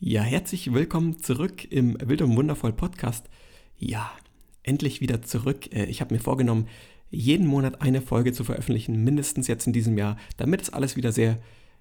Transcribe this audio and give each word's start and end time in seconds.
Ja, 0.00 0.22
herzlich 0.22 0.74
willkommen 0.74 1.18
zurück 1.18 1.70
im 1.70 1.96
Wild 2.04 2.20
und 2.20 2.36
Wundervoll 2.36 2.72
Podcast. 2.72 3.30
Ja, 3.78 4.10
endlich 4.64 5.00
wieder 5.00 5.22
zurück. 5.22 5.72
Äh, 5.72 5.84
ich 5.84 6.00
habe 6.00 6.12
mir 6.12 6.20
vorgenommen, 6.20 6.66
jeden 7.10 7.46
Monat 7.46 7.80
eine 7.80 8.02
Folge 8.02 8.32
zu 8.32 8.42
veröffentlichen, 8.42 9.04
mindestens 9.04 9.46
jetzt 9.46 9.66
in 9.68 9.72
diesem 9.72 9.96
Jahr, 9.96 10.16
damit 10.36 10.62
es 10.62 10.70
alles 10.70 10.96
wieder 10.96 11.12
sehr, 11.12 11.38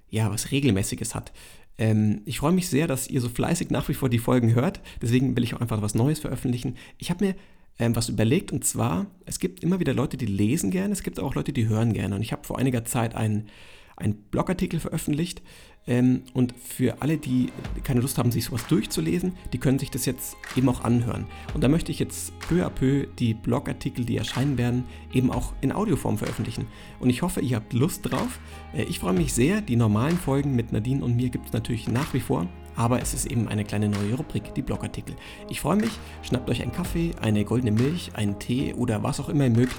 ja, 0.09 0.29
was 0.31 0.51
Regelmäßiges 0.51 1.15
hat. 1.15 1.33
Ähm, 1.79 2.21
ich 2.25 2.37
freue 2.37 2.53
mich 2.53 2.69
sehr, 2.69 2.87
dass 2.87 3.09
ihr 3.09 3.19
so 3.19 3.29
fleißig 3.29 3.71
nach 3.71 3.89
wie 3.89 3.95
vor 3.95 4.09
die 4.09 4.19
Folgen 4.19 4.53
hört. 4.53 4.79
Deswegen 5.01 5.35
will 5.35 5.43
ich 5.43 5.55
auch 5.55 5.61
einfach 5.61 5.81
was 5.81 5.95
Neues 5.95 6.19
veröffentlichen. 6.19 6.77
Ich 6.99 7.09
habe 7.09 7.25
mir 7.25 7.35
ähm, 7.79 7.95
was 7.95 8.09
überlegt 8.09 8.51
und 8.51 8.63
zwar, 8.63 9.07
es 9.25 9.39
gibt 9.39 9.63
immer 9.63 9.79
wieder 9.79 9.95
Leute, 9.95 10.17
die 10.17 10.27
lesen 10.27 10.69
gerne, 10.69 10.93
es 10.93 11.01
gibt 11.01 11.19
auch 11.19 11.33
Leute, 11.33 11.51
die 11.51 11.67
hören 11.67 11.93
gerne. 11.93 12.15
Und 12.15 12.21
ich 12.21 12.31
habe 12.31 12.45
vor 12.45 12.59
einiger 12.59 12.85
Zeit 12.85 13.15
einen, 13.15 13.49
einen 13.95 14.15
Blogartikel 14.15 14.79
veröffentlicht. 14.79 15.41
Ähm, 15.85 16.23
und 16.33 16.53
für 16.57 17.01
alle, 17.01 17.17
die 17.17 17.49
keine 17.83 17.99
Lust 17.99 18.17
haben, 18.17 18.31
sich 18.31 18.45
sowas 18.45 18.65
durchzulesen, 18.67 19.33
die 19.51 19.57
können 19.57 19.79
sich 19.79 19.91
das 19.91 20.05
jetzt 20.05 20.37
eben 20.55 20.69
auch 20.69 20.83
anhören. 20.83 21.25
Und 21.53 21.61
da 21.61 21.67
möchte 21.67 21.91
ich 21.91 21.99
jetzt 21.99 22.37
peu 22.39 22.65
à 22.65 22.69
peu 22.69 23.05
die 23.19 23.33
Blogartikel, 23.33 24.05
die 24.05 24.15
erscheinen 24.15 24.57
werden, 24.57 24.85
eben 25.11 25.29
auch 25.29 25.53
in 25.59 25.73
Audioform 25.73 26.17
veröffentlichen. 26.17 26.67
Und 26.99 27.09
ich 27.09 27.21
hoffe, 27.21 27.41
ihr 27.41 27.57
habt 27.57 27.73
Lust 27.73 28.09
drauf. 28.09 28.39
Äh, 28.73 28.83
ich 28.83 28.99
freue 28.99 29.13
mich 29.13 29.33
sehr. 29.33 29.61
Die 29.61 29.75
normalen 29.75 30.17
Folgen 30.17 30.55
mit 30.55 30.71
Nadine 30.71 31.03
und 31.03 31.17
mir 31.17 31.29
gibt 31.29 31.47
es 31.47 31.53
natürlich 31.53 31.87
nach 31.87 32.13
wie 32.13 32.21
vor 32.21 32.47
aber 32.75 33.01
es 33.01 33.13
ist 33.13 33.25
eben 33.25 33.47
eine 33.47 33.63
kleine 33.63 33.89
neue 33.89 34.15
Rubrik, 34.15 34.53
die 34.55 34.61
Blogartikel. 34.61 35.15
Ich 35.49 35.61
freue 35.61 35.77
mich, 35.77 35.91
schnappt 36.23 36.49
euch 36.49 36.61
einen 36.61 36.71
Kaffee, 36.71 37.11
eine 37.21 37.45
goldene 37.45 37.71
Milch, 37.71 38.11
einen 38.15 38.39
Tee 38.39 38.73
oder 38.73 39.03
was 39.03 39.19
auch 39.19 39.29
immer 39.29 39.45
ihr 39.45 39.51
mögt. 39.51 39.75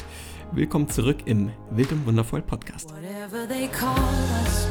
Willkommen 0.52 0.88
zurück 0.88 1.18
im 1.26 1.50
Wild 1.70 1.92
und 1.92 2.06
Wundervoll 2.06 2.42
Podcast. 2.42 2.90
Whatever 2.90 3.46
they 3.48 3.68
call 3.68 3.96
us, 4.44 4.68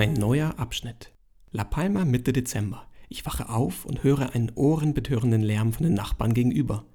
Ein 0.00 0.14
neuer 0.14 0.58
Abschnitt. 0.58 1.12
La 1.50 1.62
Palma 1.62 2.06
Mitte 2.06 2.32
Dezember. 2.32 2.86
Ich 3.10 3.26
wache 3.26 3.50
auf 3.50 3.84
und 3.84 4.02
höre 4.02 4.34
einen 4.34 4.50
ohrenbetörenden 4.54 5.42
Lärm 5.42 5.74
von 5.74 5.84
den 5.84 5.92
Nachbarn 5.92 6.32
gegenüber. 6.32 6.86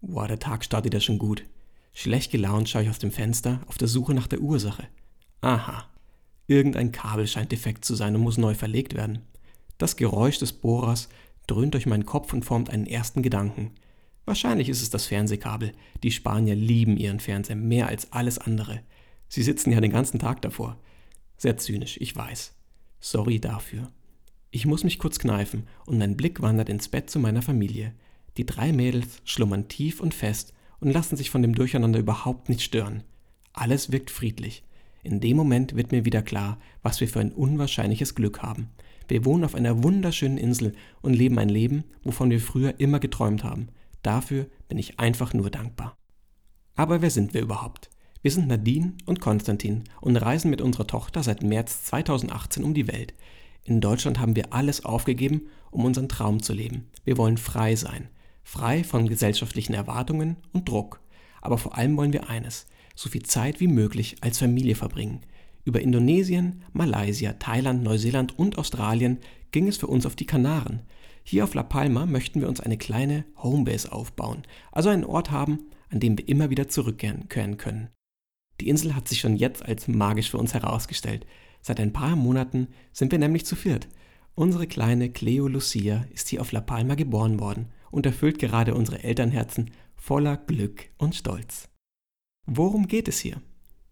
Boah, 0.00 0.26
der 0.26 0.38
Tag 0.38 0.64
startet 0.64 0.94
ja 0.94 1.00
schon 1.00 1.18
gut. 1.18 1.44
Schlecht 1.92 2.32
gelaunt 2.32 2.70
schaue 2.70 2.84
ich 2.84 2.88
aus 2.88 2.98
dem 2.98 3.10
Fenster 3.10 3.60
auf 3.66 3.76
der 3.76 3.88
Suche 3.88 4.14
nach 4.14 4.26
der 4.26 4.40
Ursache. 4.40 4.88
Aha. 5.42 5.84
Irgendein 6.46 6.92
Kabel 6.92 7.26
scheint 7.26 7.52
defekt 7.52 7.84
zu 7.84 7.94
sein 7.94 8.16
und 8.16 8.22
muss 8.22 8.38
neu 8.38 8.54
verlegt 8.54 8.94
werden. 8.94 9.18
Das 9.76 9.96
Geräusch 9.96 10.38
des 10.38 10.54
Bohrers 10.54 11.10
dröhnt 11.46 11.74
durch 11.74 11.84
meinen 11.84 12.06
Kopf 12.06 12.32
und 12.32 12.46
formt 12.46 12.70
einen 12.70 12.86
ersten 12.86 13.20
Gedanken. 13.20 13.72
Wahrscheinlich 14.24 14.70
ist 14.70 14.80
es 14.80 14.88
das 14.88 15.04
Fernsehkabel. 15.04 15.72
Die 16.02 16.10
Spanier 16.10 16.54
lieben 16.54 16.96
ihren 16.96 17.20
Fernseher 17.20 17.56
mehr 17.56 17.88
als 17.88 18.14
alles 18.14 18.38
andere. 18.38 18.80
Sie 19.28 19.42
sitzen 19.42 19.72
ja 19.72 19.80
den 19.82 19.92
ganzen 19.92 20.18
Tag 20.18 20.40
davor. 20.40 20.78
Sehr 21.40 21.56
zynisch, 21.56 21.96
ich 21.98 22.14
weiß. 22.14 22.52
Sorry 23.00 23.40
dafür. 23.40 23.90
Ich 24.50 24.66
muss 24.66 24.84
mich 24.84 24.98
kurz 24.98 25.18
kneifen 25.18 25.66
und 25.86 25.96
mein 25.96 26.14
Blick 26.14 26.42
wandert 26.42 26.68
ins 26.68 26.90
Bett 26.90 27.08
zu 27.08 27.18
meiner 27.18 27.40
Familie. 27.40 27.94
Die 28.36 28.44
drei 28.44 28.74
Mädels 28.74 29.22
schlummern 29.24 29.66
tief 29.66 30.02
und 30.02 30.12
fest 30.12 30.52
und 30.80 30.92
lassen 30.92 31.16
sich 31.16 31.30
von 31.30 31.40
dem 31.40 31.54
Durcheinander 31.54 31.98
überhaupt 31.98 32.50
nicht 32.50 32.60
stören. 32.60 33.04
Alles 33.54 33.90
wirkt 33.90 34.10
friedlich. 34.10 34.64
In 35.02 35.20
dem 35.20 35.38
Moment 35.38 35.76
wird 35.76 35.92
mir 35.92 36.04
wieder 36.04 36.20
klar, 36.20 36.58
was 36.82 37.00
wir 37.00 37.08
für 37.08 37.20
ein 37.20 37.32
unwahrscheinliches 37.32 38.14
Glück 38.14 38.42
haben. 38.42 38.68
Wir 39.08 39.24
wohnen 39.24 39.44
auf 39.44 39.54
einer 39.54 39.82
wunderschönen 39.82 40.36
Insel 40.36 40.74
und 41.00 41.14
leben 41.14 41.38
ein 41.38 41.48
Leben, 41.48 41.84
wovon 42.02 42.28
wir 42.28 42.40
früher 42.40 42.78
immer 42.80 43.00
geträumt 43.00 43.44
haben. 43.44 43.68
Dafür 44.02 44.46
bin 44.68 44.76
ich 44.76 45.00
einfach 45.00 45.32
nur 45.32 45.48
dankbar. 45.48 45.96
Aber 46.74 47.00
wer 47.00 47.10
sind 47.10 47.32
wir 47.32 47.40
überhaupt? 47.40 47.88
Wir 48.22 48.30
sind 48.30 48.48
Nadine 48.48 48.92
und 49.06 49.18
Konstantin 49.18 49.84
und 50.02 50.14
reisen 50.16 50.50
mit 50.50 50.60
unserer 50.60 50.86
Tochter 50.86 51.22
seit 51.22 51.42
März 51.42 51.84
2018 51.84 52.64
um 52.64 52.74
die 52.74 52.86
Welt. 52.86 53.14
In 53.64 53.80
Deutschland 53.80 54.20
haben 54.20 54.36
wir 54.36 54.52
alles 54.52 54.84
aufgegeben, 54.84 55.48
um 55.70 55.86
unseren 55.86 56.10
Traum 56.10 56.42
zu 56.42 56.52
leben. 56.52 56.90
Wir 57.04 57.16
wollen 57.16 57.38
frei 57.38 57.76
sein. 57.76 58.10
Frei 58.42 58.84
von 58.84 59.08
gesellschaftlichen 59.08 59.72
Erwartungen 59.72 60.36
und 60.52 60.68
Druck. 60.68 61.00
Aber 61.40 61.56
vor 61.56 61.78
allem 61.78 61.96
wollen 61.96 62.12
wir 62.12 62.28
eines, 62.28 62.66
so 62.94 63.08
viel 63.08 63.22
Zeit 63.22 63.58
wie 63.58 63.68
möglich 63.68 64.16
als 64.20 64.38
Familie 64.38 64.74
verbringen. 64.74 65.20
Über 65.64 65.80
Indonesien, 65.80 66.62
Malaysia, 66.74 67.32
Thailand, 67.34 67.82
Neuseeland 67.82 68.38
und 68.38 68.58
Australien 68.58 69.18
ging 69.50 69.66
es 69.66 69.78
für 69.78 69.86
uns 69.86 70.04
auf 70.04 70.16
die 70.16 70.26
Kanaren. 70.26 70.82
Hier 71.24 71.44
auf 71.44 71.54
La 71.54 71.62
Palma 71.62 72.04
möchten 72.04 72.42
wir 72.42 72.48
uns 72.48 72.60
eine 72.60 72.76
kleine 72.76 73.24
Homebase 73.42 73.90
aufbauen, 73.90 74.42
also 74.72 74.90
einen 74.90 75.04
Ort 75.04 75.30
haben, 75.30 75.70
an 75.88 76.00
dem 76.00 76.18
wir 76.18 76.28
immer 76.28 76.50
wieder 76.50 76.68
zurückkehren 76.68 77.28
können. 77.28 77.88
Die 78.60 78.68
Insel 78.68 78.94
hat 78.94 79.08
sich 79.08 79.20
schon 79.20 79.36
jetzt 79.36 79.64
als 79.64 79.88
magisch 79.88 80.30
für 80.30 80.38
uns 80.38 80.52
herausgestellt. 80.52 81.26
Seit 81.62 81.80
ein 81.80 81.92
paar 81.92 82.14
Monaten 82.14 82.68
sind 82.92 83.10
wir 83.10 83.18
nämlich 83.18 83.46
zu 83.46 83.56
viert. 83.56 83.88
Unsere 84.34 84.66
kleine 84.66 85.10
Cleo 85.10 85.48
Lucia 85.48 86.06
ist 86.12 86.28
hier 86.28 86.40
auf 86.42 86.52
La 86.52 86.60
Palma 86.60 86.94
geboren 86.94 87.40
worden 87.40 87.68
und 87.90 88.06
erfüllt 88.06 88.38
gerade 88.38 88.74
unsere 88.74 89.02
Elternherzen 89.02 89.70
voller 89.96 90.36
Glück 90.36 90.90
und 90.98 91.14
Stolz. 91.14 91.68
Worum 92.46 92.86
geht 92.86 93.08
es 93.08 93.18
hier? 93.18 93.40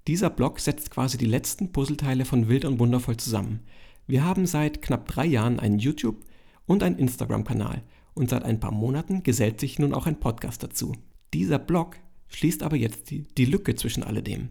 Dieser 0.07 0.31
Blog 0.31 0.61
setzt 0.61 0.91
quasi 0.91 1.19
die 1.19 1.27
letzten 1.27 1.73
Puzzleteile 1.73 2.25
von 2.25 2.49
Wild 2.49 2.65
und 2.65 2.79
Wundervoll 2.79 3.17
zusammen. 3.17 3.61
Wir 4.07 4.25
haben 4.25 4.47
seit 4.47 4.81
knapp 4.83 5.07
drei 5.09 5.27
Jahren 5.27 5.61
einen 5.61 5.79
YouTube- 5.79 6.25
und 6.67 6.83
einen 6.83 6.99
Instagram-Kanal 6.99 7.83
und 8.15 8.31
seit 8.31 8.45
ein 8.45 8.61
paar 8.61 8.73
Monaten 8.73 9.23
gesellt 9.23 9.61
sich 9.61 9.79
nun 9.79 9.95
auch 9.95 10.07
ein 10.07 10.21
Podcast 10.21 10.63
dazu. 10.63 10.95
Dieser 11.35 11.59
Blog 11.59 11.97
schließt 12.29 12.63
aber 12.63 12.77
jetzt 12.77 13.11
die, 13.11 13.23
die 13.37 13.45
Lücke 13.45 13.75
zwischen 13.75 14.03
alledem. 14.03 14.51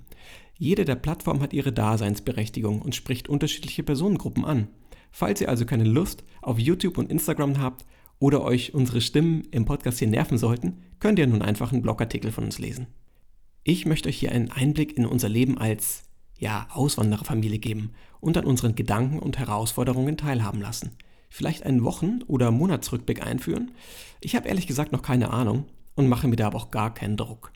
Jede 0.57 0.85
der 0.85 0.95
Plattformen 0.95 1.41
hat 1.41 1.53
ihre 1.53 1.71
Daseinsberechtigung 1.71 2.81
und 2.81 2.95
spricht 2.95 3.29
unterschiedliche 3.29 3.83
Personengruppen 3.83 4.43
an. 4.43 4.67
Falls 5.11 5.39
ihr 5.41 5.49
also 5.49 5.65
keine 5.65 5.83
Lust 5.83 6.23
auf 6.41 6.59
YouTube 6.59 6.97
und 6.97 7.11
Instagram 7.11 7.59
habt 7.59 7.85
oder 8.19 8.43
euch 8.43 8.73
unsere 8.73 9.01
Stimmen 9.01 9.43
im 9.51 9.65
Podcast 9.65 9.99
hier 9.99 10.07
nerven 10.07 10.37
sollten, 10.37 10.81
könnt 10.99 11.19
ihr 11.19 11.27
nun 11.27 11.43
einfach 11.43 11.71
einen 11.71 11.83
Blogartikel 11.83 12.31
von 12.31 12.45
uns 12.45 12.57
lesen. 12.57 12.87
Ich 13.63 13.85
möchte 13.85 14.09
euch 14.09 14.17
hier 14.17 14.31
einen 14.31 14.51
Einblick 14.51 14.97
in 14.97 15.05
unser 15.05 15.29
Leben 15.29 15.57
als 15.57 16.03
ja, 16.39 16.67
Auswandererfamilie 16.71 17.59
geben 17.59 17.91
und 18.19 18.37
an 18.37 18.45
unseren 18.45 18.75
Gedanken 18.75 19.19
und 19.19 19.37
Herausforderungen 19.37 20.17
teilhaben 20.17 20.61
lassen. 20.61 20.91
Vielleicht 21.29 21.63
einen 21.63 21.83
Wochen- 21.83 22.23
oder 22.27 22.51
Monatsrückblick 22.51 23.25
einführen. 23.25 23.71
Ich 24.21 24.35
habe 24.35 24.47
ehrlich 24.47 24.65
gesagt 24.67 24.91
noch 24.91 25.01
keine 25.01 25.31
Ahnung 25.31 25.65
und 25.95 26.07
mache 26.07 26.27
mir 26.27 26.35
da 26.35 26.47
aber 26.47 26.57
auch 26.57 26.71
gar 26.71 26.93
keinen 26.93 27.17
Druck. 27.17 27.51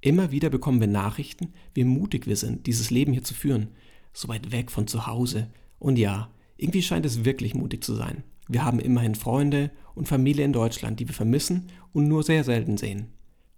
Immer 0.00 0.30
wieder 0.30 0.48
bekommen 0.48 0.80
wir 0.80 0.86
Nachrichten, 0.86 1.52
wie 1.74 1.84
mutig 1.84 2.26
wir 2.26 2.36
sind, 2.36 2.66
dieses 2.66 2.90
Leben 2.90 3.12
hier 3.12 3.24
zu 3.24 3.34
führen, 3.34 3.68
so 4.12 4.28
weit 4.28 4.50
weg 4.50 4.70
von 4.70 4.86
zu 4.86 5.06
Hause. 5.06 5.50
Und 5.78 5.98
ja, 5.98 6.30
irgendwie 6.56 6.82
scheint 6.82 7.06
es 7.06 7.24
wirklich 7.24 7.54
mutig 7.54 7.84
zu 7.84 7.94
sein. 7.94 8.24
Wir 8.48 8.64
haben 8.64 8.80
immerhin 8.80 9.14
Freunde 9.14 9.70
und 9.94 10.08
Familie 10.08 10.44
in 10.44 10.52
Deutschland, 10.52 11.00
die 11.00 11.08
wir 11.08 11.14
vermissen 11.14 11.68
und 11.92 12.08
nur 12.08 12.22
sehr 12.22 12.44
selten 12.44 12.76
sehen. 12.76 13.08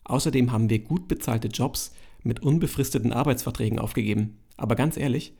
Außerdem 0.04 0.52
haben 0.52 0.68
wir 0.68 0.80
gut 0.80 1.08
bezahlte 1.08 1.48
Jobs 1.48 1.94
mit 2.22 2.40
unbefristeten 2.40 3.12
Arbeitsverträgen 3.12 3.78
aufgegeben. 3.78 4.38
Aber 4.56 4.74
ganz 4.74 4.96
ehrlich, 4.96 5.34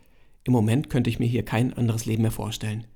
im 0.44 0.52
Moment 0.52 0.88
könnte 0.88 1.10
ich 1.10 1.18
mir 1.18 1.26
hier 1.26 1.44
kein 1.44 1.72
anderes 1.74 2.06
Leben 2.06 2.22
mehr 2.22 2.30
vorstellen. 2.30 2.86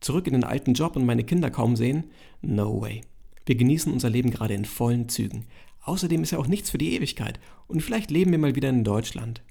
Zurück 0.00 0.26
in 0.26 0.34
den 0.34 0.44
alten 0.44 0.74
Job 0.74 0.96
und 0.96 1.06
meine 1.06 1.24
Kinder 1.24 1.50
kaum 1.50 1.76
sehen? 1.76 2.04
No 2.42 2.80
way. 2.80 3.02
Wir 3.46 3.56
genießen 3.56 3.92
unser 3.92 4.10
Leben 4.10 4.30
gerade 4.30 4.54
in 4.54 4.64
vollen 4.64 5.08
Zügen. 5.08 5.46
Außerdem 5.84 6.22
ist 6.22 6.30
ja 6.30 6.38
auch 6.38 6.46
nichts 6.46 6.70
für 6.70 6.78
die 6.78 6.94
Ewigkeit 6.94 7.38
und 7.66 7.82
vielleicht 7.82 8.10
leben 8.10 8.30
wir 8.30 8.38
mal 8.38 8.56
wieder 8.56 8.70
in 8.70 8.84
Deutschland. 8.84 9.42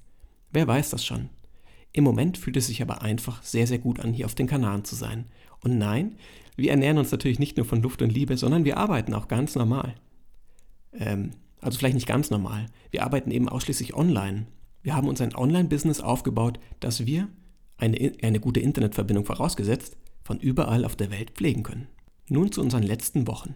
Wer 0.52 0.66
weiß 0.66 0.90
das 0.90 1.04
schon. 1.04 1.30
Im 1.92 2.04
Moment 2.04 2.38
fühlt 2.38 2.56
es 2.56 2.66
sich 2.66 2.82
aber 2.82 3.02
einfach 3.02 3.42
sehr, 3.42 3.68
sehr 3.68 3.78
gut 3.78 4.00
an, 4.00 4.12
hier 4.12 4.26
auf 4.26 4.34
den 4.34 4.48
Kanaren 4.48 4.84
zu 4.84 4.96
sein. 4.96 5.26
Und 5.62 5.78
nein, 5.78 6.16
wir 6.56 6.70
ernähren 6.70 6.98
uns 6.98 7.12
natürlich 7.12 7.38
nicht 7.38 7.56
nur 7.56 7.64
von 7.64 7.82
Luft 7.82 8.02
und 8.02 8.12
Liebe, 8.12 8.36
sondern 8.36 8.64
wir 8.64 8.76
arbeiten 8.76 9.14
auch 9.14 9.28
ganz 9.28 9.54
normal. 9.54 9.94
Ähm, 10.92 11.30
also 11.60 11.78
vielleicht 11.78 11.94
nicht 11.94 12.08
ganz 12.08 12.30
normal. 12.30 12.66
Wir 12.90 13.04
arbeiten 13.04 13.30
eben 13.30 13.48
ausschließlich 13.48 13.94
online. 13.94 14.46
Wir 14.82 14.96
haben 14.96 15.08
uns 15.08 15.20
ein 15.20 15.34
Online-Business 15.34 16.00
aufgebaut, 16.00 16.58
das 16.80 17.06
wir, 17.06 17.28
eine, 17.78 18.12
eine 18.22 18.40
gute 18.40 18.60
Internetverbindung 18.60 19.24
vorausgesetzt, 19.24 19.96
von 20.22 20.38
überall 20.40 20.84
auf 20.84 20.96
der 20.96 21.10
Welt 21.10 21.30
pflegen 21.30 21.62
können. 21.62 21.86
Nun 22.28 22.50
zu 22.50 22.60
unseren 22.60 22.82
letzten 22.82 23.26
Wochen. 23.28 23.54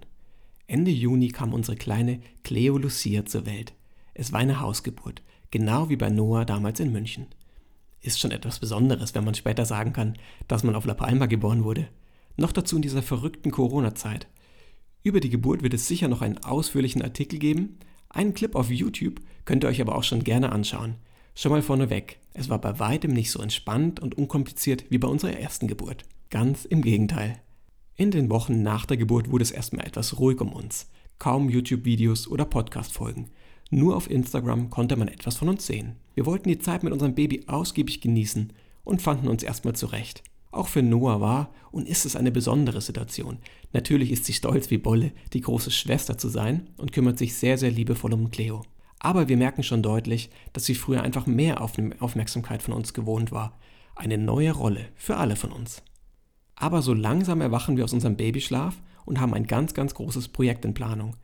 Ende 0.71 0.91
Juni 0.91 1.29
kam 1.29 1.55
unsere 1.55 1.79
kleine 1.79 2.21
Cleo 2.45 2.77
Lucia 2.77 3.25
zur 3.25 3.47
Welt. 3.47 3.73
Es 4.13 4.33
war 4.33 4.41
eine 4.41 4.61
Hausgeburt, 4.61 5.23
genau 5.51 5.89
wie 5.89 5.97
bei 5.97 6.11
Noah 6.11 6.45
damals 6.45 6.79
in 6.79 6.93
München. 6.93 7.27
Ist 8.03 8.21
schon 8.21 8.33
etwas 8.33 8.59
Besonderes, 8.59 9.15
wenn 9.15 9.25
man 9.25 9.35
später 9.35 9.65
sagen 9.65 9.95
kann, 9.95 10.19
dass 10.47 10.65
man 10.65 10.75
auf 10.75 10.85
La 10.85 10.93
Palma 10.93 11.25
geboren 11.25 11.65
wurde. 11.65 11.89
Noch 12.37 12.53
dazu 12.53 12.77
in 12.77 12.83
dieser 12.83 13.03
verrückten 13.03 13.51
Corona-Zeit. 13.51 14.29
Über 15.03 15.21
die 15.21 15.31
Geburt 15.31 15.63
wird 15.63 15.73
es 15.73 15.89
sicher 15.89 16.07
noch 16.07 16.21
einen 16.21 16.37
ausführlichen 16.45 17.01
Artikel 17.01 17.39
geben. 17.39 17.79
Einen 18.11 18.35
Clip 18.35 18.55
auf 18.55 18.71
YouTube 18.71 19.23
könnt 19.47 19.65
ihr 19.65 19.69
euch 19.69 19.81
aber 19.81 19.97
auch 19.97 20.05
schon 20.05 20.23
gerne 20.23 20.53
anschauen. 20.53 20.97
Schon 21.35 21.51
mal 21.51 21.63
vorneweg, 21.63 22.19
es 22.35 22.51
war 22.51 22.61
bei 22.61 22.79
weitem 22.79 23.15
nicht 23.15 23.31
so 23.31 23.41
entspannt 23.41 24.01
und 24.01 24.19
unkompliziert 24.19 24.85
wie 24.91 24.99
bei 24.99 25.09
unserer 25.09 25.33
ersten 25.33 25.67
Geburt. 25.67 26.05
Ganz 26.29 26.67
im 26.67 26.83
Gegenteil. 26.83 27.41
In 28.01 28.13
den 28.13 28.31
Wochen 28.31 28.63
nach 28.63 28.87
der 28.87 28.97
Geburt 28.97 29.33
wurde 29.33 29.43
es 29.43 29.51
erstmal 29.51 29.85
etwas 29.85 30.21
ruhig 30.21 30.41
um 30.41 30.53
uns. 30.53 30.89
Kaum 31.19 31.51
YouTube-Videos 31.51 32.29
oder 32.29 32.45
Podcast-Folgen. 32.45 33.29
Nur 33.71 33.97
auf 33.97 34.09
Instagram 34.09 34.71
konnte 34.71 34.95
man 34.95 35.09
etwas 35.09 35.35
von 35.35 35.49
uns 35.49 35.67
sehen. 35.67 35.97
Wir 36.15 36.25
wollten 36.25 36.49
die 36.49 36.61
Zeit 36.61 36.85
mit 36.85 36.93
unserem 36.93 37.17
Baby 37.17 37.43
ausgiebig 37.49 38.01
genießen 38.01 38.53
und 38.85 39.03
fanden 39.03 39.27
uns 39.27 39.43
erstmal 39.43 39.75
zurecht. 39.75 40.23
Auch 40.53 40.69
für 40.69 40.81
Noah 40.81 41.21
war 41.21 41.53
und 41.73 41.89
ist 41.89 42.07
es 42.07 42.15
eine 42.15 42.31
besondere 42.31 42.81
Situation. 42.83 43.39
Natürlich 43.73 44.13
ist 44.13 44.27
sie 44.27 44.33
stolz 44.33 44.71
wie 44.71 44.79
Bolle, 44.79 45.11
die 45.33 45.41
große 45.41 45.73
Schwester 45.73 46.17
zu 46.17 46.29
sein 46.29 46.71
und 46.77 46.93
kümmert 46.93 47.19
sich 47.19 47.35
sehr, 47.35 47.59
sehr 47.59 47.73
liebevoll 47.73 48.15
um 48.15 48.31
Cleo. 48.31 48.63
Aber 49.01 49.29
wir 49.29 49.37
merken 49.37 49.65
schon 49.65 49.83
deutlich, 49.83 50.31
dass 50.53 50.67
sie 50.67 50.77
früher 50.77 51.03
einfach 51.03 51.27
mehr 51.27 51.61
Aufmerksamkeit 51.61 52.63
von 52.63 52.75
uns 52.75 52.95
gewohnt 52.95 53.33
war. 53.33 53.59
Eine 53.97 54.19
neue 54.19 54.53
Rolle 54.53 54.87
für 54.95 55.17
alle 55.17 55.35
von 55.35 55.51
uns. 55.51 55.83
Aber 56.61 56.83
so 56.83 56.93
langsam 56.93 57.41
erwachen 57.41 57.77
wir 57.77 57.85
aus 57.85 57.93
unserem 57.93 58.17
Babyschlaf 58.17 58.83
und 59.05 59.21
haben 59.21 59.33
ein 59.33 59.47
ganz, 59.47 59.75
ganz 59.75 59.95
großes 59.95 60.29
Projekt 60.29 60.65
in 60.65 60.75
Planung. 60.75 61.15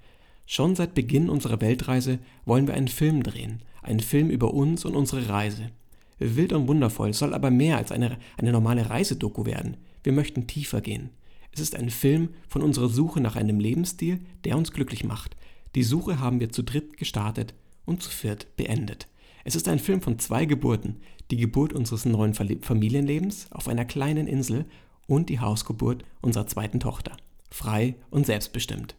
Schon 0.46 0.76
seit 0.76 0.94
Beginn 0.94 1.28
unserer 1.28 1.60
Weltreise 1.60 2.20
wollen 2.44 2.66
wir 2.66 2.74
einen 2.74 2.88
Film 2.88 3.22
drehen, 3.22 3.62
einen 3.82 4.00
Film 4.00 4.30
über 4.30 4.54
uns 4.54 4.84
und 4.84 4.94
unsere 4.94 5.28
Reise. 5.28 5.70
Wild 6.18 6.52
und 6.52 6.68
wundervoll 6.68 7.12
soll 7.12 7.34
aber 7.34 7.50
mehr 7.50 7.78
als 7.78 7.90
eine, 7.90 8.18
eine 8.36 8.52
normale 8.52 8.88
Reisedoku 8.88 9.44
werden. 9.44 9.76
Wir 10.04 10.12
möchten 10.12 10.46
tiefer 10.46 10.80
gehen. 10.80 11.10
Es 11.50 11.60
ist 11.60 11.74
ein 11.74 11.90
Film 11.90 12.28
von 12.48 12.62
unserer 12.62 12.88
Suche 12.88 13.20
nach 13.20 13.36
einem 13.36 13.58
Lebensstil, 13.58 14.20
der 14.44 14.56
uns 14.56 14.72
glücklich 14.72 15.02
macht. 15.02 15.36
Die 15.74 15.82
Suche 15.82 16.20
haben 16.20 16.38
wir 16.38 16.50
zu 16.50 16.62
dritt 16.62 16.96
gestartet 16.96 17.54
und 17.84 18.02
zu 18.02 18.10
viert 18.10 18.54
beendet. 18.56 19.08
Es 19.42 19.56
ist 19.56 19.66
ein 19.68 19.78
Film 19.78 20.00
von 20.00 20.18
zwei 20.18 20.46
Geburten, 20.46 20.96
die 21.30 21.36
Geburt 21.36 21.72
unseres 21.72 22.04
neuen 22.04 22.34
Familienlebens 22.34 23.48
auf 23.50 23.66
einer 23.66 23.84
kleinen 23.84 24.26
Insel 24.26 24.66
und 25.06 25.28
die 25.28 25.40
Hausgeburt 25.40 26.04
unserer 26.20 26.46
zweiten 26.46 26.80
Tochter. 26.80 27.16
Frei 27.50 27.96
und 28.10 28.26
selbstbestimmt. 28.26 28.96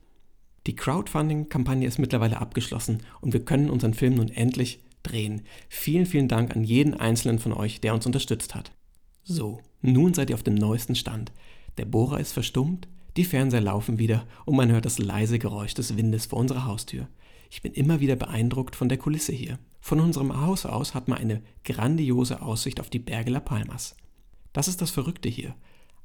Die 0.67 0.75
Crowdfunding-Kampagne 0.75 1.87
ist 1.87 1.99
mittlerweile 1.99 2.39
abgeschlossen 2.39 3.03
und 3.21 3.33
wir 3.33 3.45
können 3.45 3.69
unseren 3.69 3.93
Film 3.93 4.15
nun 4.15 4.29
endlich 4.29 4.79
drehen. 5.03 5.43
Vielen, 5.69 6.05
vielen 6.05 6.27
Dank 6.27 6.55
an 6.55 6.63
jeden 6.63 6.95
einzelnen 6.95 7.39
von 7.39 7.53
euch, 7.53 7.81
der 7.81 7.93
uns 7.93 8.05
unterstützt 8.05 8.55
hat. 8.55 8.71
So, 9.23 9.59
nun 9.81 10.13
seid 10.13 10.29
ihr 10.29 10.35
auf 10.35 10.43
dem 10.43 10.55
neuesten 10.55 10.95
Stand. 10.95 11.31
Der 11.77 11.85
Bohrer 11.85 12.19
ist 12.19 12.31
verstummt, 12.31 12.87
die 13.17 13.25
Fernseher 13.25 13.61
laufen 13.61 13.99
wieder 13.99 14.25
und 14.45 14.55
man 14.55 14.71
hört 14.71 14.85
das 14.85 14.99
leise 14.99 15.39
Geräusch 15.39 15.73
des 15.73 15.95
Windes 15.95 16.25
vor 16.27 16.39
unserer 16.39 16.65
Haustür. 16.65 17.07
Ich 17.49 17.61
bin 17.61 17.73
immer 17.73 17.99
wieder 17.99 18.15
beeindruckt 18.15 18.75
von 18.75 18.89
der 18.89 18.97
Kulisse 18.97 19.31
hier. 19.31 19.59
Von 19.79 19.99
unserem 19.99 20.41
Haus 20.41 20.65
aus 20.65 20.95
hat 20.95 21.07
man 21.07 21.19
eine 21.19 21.41
grandiose 21.63 22.41
Aussicht 22.41 22.79
auf 22.79 22.89
die 22.89 22.99
Berge 22.99 23.31
La 23.31 23.39
Palmas. 23.39 23.95
Das 24.51 24.67
ist 24.67 24.81
das 24.81 24.91
Verrückte 24.91 25.29
hier. 25.29 25.55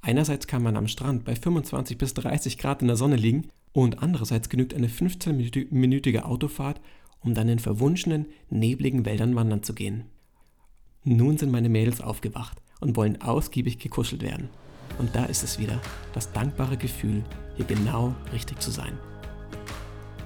Einerseits 0.02 0.46
kann 0.46 0.62
man 0.62 0.76
am 0.76 0.88
Strand 0.88 1.24
bei 1.24 1.36
25 1.36 1.98
bis 1.98 2.14
30 2.14 2.58
Grad 2.58 2.80
in 2.80 2.88
der 2.88 2.96
Sonne 2.96 3.16
liegen 3.16 3.48
und 3.72 4.02
andererseits 4.02 4.48
genügt 4.48 4.74
eine 4.74 4.88
15-minütige 4.88 6.22
Autofahrt, 6.22 6.80
um 7.20 7.34
dann 7.34 7.48
in 7.48 7.58
verwunschenen, 7.58 8.26
nebligen 8.48 9.04
Wäldern 9.04 9.36
wandern 9.36 9.62
zu 9.62 9.74
gehen. 9.74 10.04
Nun 11.04 11.38
sind 11.38 11.52
meine 11.52 11.68
Mädels 11.68 12.00
aufgewacht 12.00 12.58
und 12.80 12.96
wollen 12.96 13.20
ausgiebig 13.20 13.78
gekuschelt 13.78 14.22
werden. 14.22 14.48
Und 14.98 15.14
da 15.14 15.24
ist 15.24 15.42
es 15.42 15.58
wieder, 15.58 15.80
das 16.12 16.32
dankbare 16.32 16.76
Gefühl, 16.76 17.22
hier 17.56 17.64
genau 17.66 18.14
richtig 18.32 18.60
zu 18.60 18.70
sein. 18.70 18.98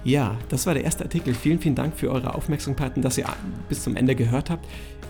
Ja, 0.05 0.37
das 0.51 0.67
war 0.67 0.75
der 0.75 0.85
erste 0.85 1.05
Artikel. 1.05 1.33
Vielen, 1.33 1.59
vielen 1.59 1.75
Dank 1.75 1.97
für 1.97 2.11
eure 2.11 2.35
Aufmerksamkeit 2.35 2.95
und 2.97 3.03
dass 3.03 3.17
ihr 3.17 3.27
bis 3.71 3.83
zum 3.83 3.97
Ende 3.97 4.15
gehört 4.15 4.51
habt. 4.51 4.67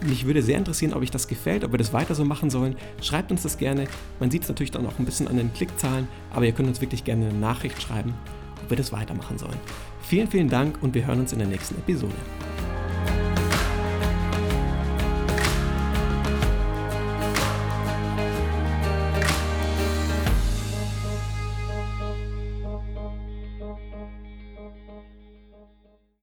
Mich 0.07 0.25
würde 0.25 0.41
sehr 0.41 0.57
interessieren, 0.57 0.93
ob 0.93 1.03
euch 1.03 1.11
das 1.11 1.27
gefällt, 1.27 1.65
ob 1.65 1.73
wir 1.73 1.79
das 1.79 1.93
weiter 1.93 2.15
so 2.15 2.25
machen 2.25 2.49
sollen. 2.49 2.77
Schreibt 3.03 3.33
uns 3.33 3.43
das 3.43 3.59
gerne. 3.59 3.89
Man 4.21 4.31
sieht 4.31 4.43
es 4.43 4.49
natürlich 4.49 4.71
dann 4.71 4.87
auch 4.87 4.99
ein 4.99 5.05
bisschen 5.05 5.27
an 5.27 5.37
den 5.37 5.53
Klickzahlen, 5.53 6.07
aber 6.31 6.47
ihr 6.47 6.53
könnt 6.53 6.69
uns 6.69 6.81
wirklich 6.81 7.03
gerne 7.03 7.29
eine 7.29 7.39
Nachricht 7.39 7.83
schreiben, 7.83 8.15
ob 8.63 8.71
wir 8.71 8.77
das 8.77 8.93
weitermachen 8.93 9.37
sollen. 9.37 9.59
Vielen, 10.03 10.29
vielen 10.29 10.49
Dank 10.49 10.81
und 10.81 10.95
wir 10.95 11.07
hören 11.07 11.21
uns 11.21 11.33
in 11.33 11.41
der 11.41 11.49
nächsten 11.49 11.75
Episode. 11.77 12.15